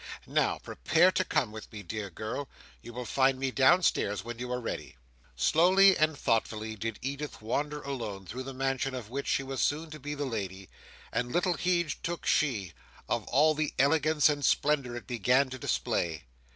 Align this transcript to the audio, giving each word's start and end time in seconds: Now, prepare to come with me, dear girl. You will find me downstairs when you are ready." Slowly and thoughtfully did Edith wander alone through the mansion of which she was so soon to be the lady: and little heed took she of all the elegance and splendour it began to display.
Now, 0.25 0.57
prepare 0.57 1.11
to 1.11 1.23
come 1.23 1.51
with 1.51 1.71
me, 1.71 1.83
dear 1.83 2.09
girl. 2.09 2.49
You 2.81 2.91
will 2.91 3.05
find 3.05 3.37
me 3.39 3.51
downstairs 3.51 4.23
when 4.25 4.39
you 4.39 4.51
are 4.51 4.59
ready." 4.59 4.95
Slowly 5.35 5.95
and 5.95 6.17
thoughtfully 6.17 6.75
did 6.75 6.97
Edith 7.03 7.39
wander 7.39 7.83
alone 7.83 8.25
through 8.25 8.41
the 8.41 8.53
mansion 8.55 8.95
of 8.95 9.11
which 9.11 9.27
she 9.27 9.43
was 9.43 9.61
so 9.61 9.81
soon 9.81 9.91
to 9.91 9.99
be 9.99 10.15
the 10.15 10.25
lady: 10.25 10.69
and 11.11 11.31
little 11.31 11.53
heed 11.53 11.93
took 12.01 12.25
she 12.25 12.73
of 13.07 13.27
all 13.27 13.53
the 13.53 13.75
elegance 13.77 14.27
and 14.27 14.43
splendour 14.43 14.95
it 14.95 15.05
began 15.05 15.51
to 15.51 15.59
display. 15.59 16.23